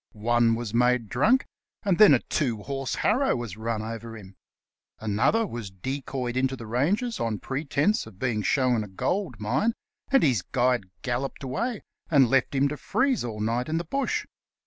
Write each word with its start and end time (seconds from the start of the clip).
One 0.13 0.55
was 0.55 0.73
made 0.73 1.09
drunk, 1.09 1.45
and 1.83 1.99
then 1.99 2.15
a 2.15 2.21
two 2.21 2.63
horse 2.63 2.95
harrow 2.95 3.35
was 3.35 3.55
run 3.55 3.83
over 3.83 4.17
him; 4.17 4.35
another 4.99 5.45
was 5.45 5.69
decoyed 5.69 6.35
into 6.35 6.55
the 6.55 6.65
ranges 6.65 7.19
on 7.19 7.37
pretence 7.37 8.07
of 8.07 8.17
being 8.17 8.41
shown 8.41 8.83
a 8.83 8.87
gold 8.87 9.39
mine, 9.39 9.73
and 10.11 10.23
his 10.23 10.41
guide 10.41 10.85
galloped 11.03 11.43
away 11.43 11.83
and 12.09 12.29
left 12.29 12.55
him 12.55 12.67
to 12.69 12.77
freeze 12.77 13.23
all 13.23 13.39
night 13.41 13.69
in 13.69 13.77
the 13.77 13.83
bush. 13.85 14.25